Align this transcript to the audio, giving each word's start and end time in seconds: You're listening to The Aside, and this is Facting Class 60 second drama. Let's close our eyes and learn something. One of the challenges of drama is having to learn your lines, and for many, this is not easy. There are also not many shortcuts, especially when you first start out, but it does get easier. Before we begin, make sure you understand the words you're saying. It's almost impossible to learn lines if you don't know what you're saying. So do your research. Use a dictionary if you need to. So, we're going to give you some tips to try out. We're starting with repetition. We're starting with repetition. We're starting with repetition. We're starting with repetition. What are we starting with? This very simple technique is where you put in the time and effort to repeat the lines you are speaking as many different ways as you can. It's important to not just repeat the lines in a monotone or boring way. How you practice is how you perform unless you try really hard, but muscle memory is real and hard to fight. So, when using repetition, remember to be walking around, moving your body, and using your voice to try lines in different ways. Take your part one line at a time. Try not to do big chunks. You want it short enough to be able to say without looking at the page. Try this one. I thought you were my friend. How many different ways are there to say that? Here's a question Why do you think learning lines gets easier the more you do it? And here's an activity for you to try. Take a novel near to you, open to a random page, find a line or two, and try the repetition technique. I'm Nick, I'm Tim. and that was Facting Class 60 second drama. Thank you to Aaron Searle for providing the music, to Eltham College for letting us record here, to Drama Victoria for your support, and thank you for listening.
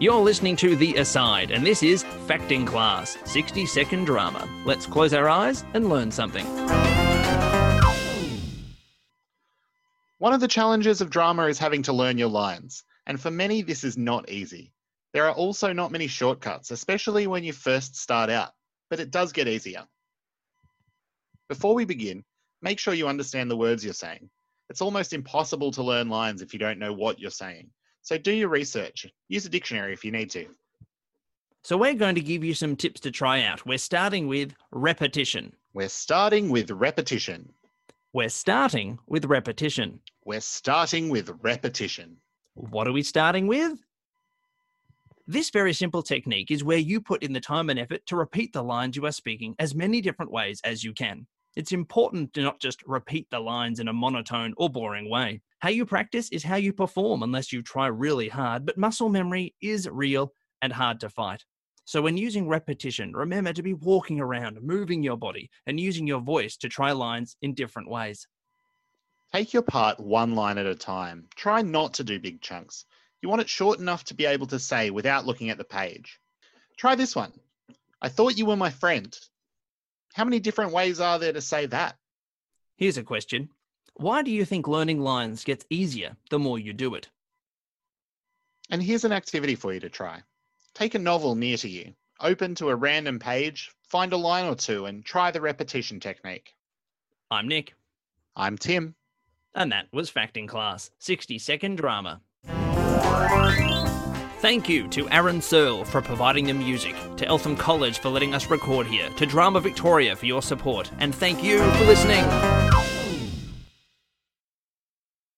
You're 0.00 0.20
listening 0.20 0.56
to 0.56 0.74
The 0.74 0.96
Aside, 0.96 1.52
and 1.52 1.64
this 1.64 1.80
is 1.80 2.02
Facting 2.26 2.66
Class 2.66 3.16
60 3.26 3.64
second 3.64 4.06
drama. 4.06 4.48
Let's 4.66 4.86
close 4.86 5.14
our 5.14 5.28
eyes 5.28 5.64
and 5.72 5.88
learn 5.88 6.10
something. 6.10 6.44
One 10.18 10.32
of 10.32 10.40
the 10.40 10.48
challenges 10.48 11.00
of 11.00 11.10
drama 11.10 11.44
is 11.44 11.60
having 11.60 11.82
to 11.82 11.92
learn 11.92 12.18
your 12.18 12.28
lines, 12.28 12.82
and 13.06 13.20
for 13.20 13.30
many, 13.30 13.62
this 13.62 13.84
is 13.84 13.96
not 13.96 14.28
easy. 14.28 14.72
There 15.12 15.26
are 15.26 15.34
also 15.34 15.72
not 15.72 15.92
many 15.92 16.08
shortcuts, 16.08 16.72
especially 16.72 17.28
when 17.28 17.44
you 17.44 17.52
first 17.52 17.94
start 17.94 18.30
out, 18.30 18.50
but 18.90 18.98
it 18.98 19.12
does 19.12 19.30
get 19.30 19.46
easier. 19.46 19.84
Before 21.48 21.72
we 21.76 21.84
begin, 21.84 22.24
make 22.62 22.80
sure 22.80 22.94
you 22.94 23.06
understand 23.06 23.48
the 23.48 23.56
words 23.56 23.84
you're 23.84 23.94
saying. 23.94 24.28
It's 24.68 24.82
almost 24.82 25.12
impossible 25.12 25.70
to 25.70 25.84
learn 25.84 26.08
lines 26.08 26.42
if 26.42 26.52
you 26.52 26.58
don't 26.58 26.80
know 26.80 26.92
what 26.92 27.20
you're 27.20 27.30
saying. 27.30 27.70
So 28.04 28.18
do 28.18 28.32
your 28.32 28.50
research. 28.50 29.06
Use 29.28 29.46
a 29.46 29.48
dictionary 29.48 29.94
if 29.94 30.04
you 30.04 30.12
need 30.12 30.30
to. 30.32 30.46
So, 31.62 31.78
we're 31.78 31.94
going 31.94 32.14
to 32.16 32.20
give 32.20 32.44
you 32.44 32.52
some 32.52 32.76
tips 32.76 33.00
to 33.00 33.10
try 33.10 33.42
out. 33.42 33.64
We're 33.64 33.78
starting 33.78 34.28
with 34.28 34.54
repetition. 34.70 35.54
We're 35.72 35.88
starting 35.88 36.50
with 36.50 36.70
repetition. 36.70 37.50
We're 38.12 38.28
starting 38.28 38.98
with 39.06 39.24
repetition. 39.24 40.00
We're 40.26 40.42
starting 40.42 41.08
with 41.08 41.30
repetition. 41.40 42.18
What 42.52 42.86
are 42.86 42.92
we 42.92 43.02
starting 43.02 43.46
with? 43.46 43.78
This 45.26 45.48
very 45.48 45.72
simple 45.72 46.02
technique 46.02 46.50
is 46.50 46.62
where 46.62 46.76
you 46.76 47.00
put 47.00 47.22
in 47.22 47.32
the 47.32 47.40
time 47.40 47.70
and 47.70 47.78
effort 47.78 48.04
to 48.06 48.16
repeat 48.16 48.52
the 48.52 48.62
lines 48.62 48.96
you 48.96 49.06
are 49.06 49.12
speaking 49.12 49.56
as 49.58 49.74
many 49.74 50.02
different 50.02 50.30
ways 50.30 50.60
as 50.62 50.84
you 50.84 50.92
can. 50.92 51.26
It's 51.56 51.72
important 51.72 52.34
to 52.34 52.42
not 52.42 52.60
just 52.60 52.82
repeat 52.84 53.28
the 53.30 53.38
lines 53.38 53.78
in 53.78 53.88
a 53.88 53.92
monotone 53.92 54.54
or 54.56 54.68
boring 54.68 55.08
way. 55.08 55.40
How 55.60 55.68
you 55.68 55.86
practice 55.86 56.28
is 56.30 56.42
how 56.42 56.56
you 56.56 56.72
perform 56.72 57.22
unless 57.22 57.52
you 57.52 57.62
try 57.62 57.86
really 57.86 58.28
hard, 58.28 58.66
but 58.66 58.76
muscle 58.76 59.08
memory 59.08 59.54
is 59.60 59.88
real 59.88 60.32
and 60.62 60.72
hard 60.72 60.98
to 61.00 61.08
fight. 61.08 61.44
So, 61.84 62.02
when 62.02 62.16
using 62.16 62.48
repetition, 62.48 63.12
remember 63.12 63.52
to 63.52 63.62
be 63.62 63.74
walking 63.74 64.18
around, 64.18 64.62
moving 64.62 65.02
your 65.02 65.16
body, 65.16 65.50
and 65.66 65.78
using 65.78 66.06
your 66.06 66.20
voice 66.20 66.56
to 66.56 66.68
try 66.68 66.92
lines 66.92 67.36
in 67.42 67.54
different 67.54 67.88
ways. 67.88 68.26
Take 69.32 69.52
your 69.52 69.62
part 69.62 70.00
one 70.00 70.34
line 70.34 70.58
at 70.58 70.66
a 70.66 70.74
time. 70.74 71.28
Try 71.36 71.62
not 71.62 71.94
to 71.94 72.04
do 72.04 72.18
big 72.18 72.40
chunks. 72.40 72.86
You 73.20 73.28
want 73.28 73.42
it 73.42 73.48
short 73.48 73.78
enough 73.78 74.04
to 74.04 74.14
be 74.14 74.26
able 74.26 74.46
to 74.48 74.58
say 74.58 74.90
without 74.90 75.26
looking 75.26 75.50
at 75.50 75.58
the 75.58 75.64
page. 75.64 76.20
Try 76.76 76.94
this 76.94 77.14
one. 77.14 77.32
I 78.00 78.08
thought 78.08 78.38
you 78.38 78.46
were 78.46 78.56
my 78.56 78.70
friend. 78.70 79.16
How 80.14 80.24
many 80.24 80.38
different 80.38 80.70
ways 80.70 81.00
are 81.00 81.18
there 81.18 81.32
to 81.32 81.40
say 81.40 81.66
that? 81.66 81.96
Here's 82.76 82.96
a 82.96 83.02
question 83.02 83.48
Why 83.94 84.22
do 84.22 84.30
you 84.30 84.44
think 84.44 84.68
learning 84.68 85.00
lines 85.00 85.42
gets 85.42 85.66
easier 85.70 86.16
the 86.30 86.38
more 86.38 86.56
you 86.56 86.72
do 86.72 86.94
it? 86.94 87.08
And 88.70 88.80
here's 88.80 89.02
an 89.04 89.10
activity 89.10 89.56
for 89.56 89.74
you 89.74 89.80
to 89.80 89.90
try. 89.90 90.22
Take 90.72 90.94
a 90.94 91.00
novel 91.00 91.34
near 91.34 91.56
to 91.56 91.68
you, 91.68 91.94
open 92.20 92.54
to 92.56 92.68
a 92.68 92.76
random 92.76 93.18
page, 93.18 93.72
find 93.88 94.12
a 94.12 94.16
line 94.16 94.46
or 94.46 94.54
two, 94.54 94.86
and 94.86 95.04
try 95.04 95.32
the 95.32 95.40
repetition 95.40 95.98
technique. 95.98 96.54
I'm 97.28 97.48
Nick, 97.48 97.74
I'm 98.36 98.56
Tim. 98.56 98.94
and 99.52 99.72
that 99.72 99.88
was 99.92 100.10
Facting 100.10 100.46
Class 100.46 100.92
60 101.00 101.40
second 101.40 101.76
drama. 101.76 102.20
Thank 104.40 104.68
you 104.68 104.88
to 104.88 105.08
Aaron 105.10 105.40
Searle 105.40 105.84
for 105.84 106.02
providing 106.02 106.46
the 106.46 106.54
music, 106.54 106.94
to 107.16 107.26
Eltham 107.26 107.56
College 107.56 107.98
for 107.98 108.10
letting 108.10 108.34
us 108.34 108.50
record 108.50 108.86
here, 108.86 109.08
to 109.10 109.26
Drama 109.26 109.60
Victoria 109.60 110.14
for 110.14 110.26
your 110.26 110.42
support, 110.42 110.90
and 110.98 111.14
thank 111.14 111.42
you 111.42 111.58
for 111.58 111.84
listening. 111.84 112.63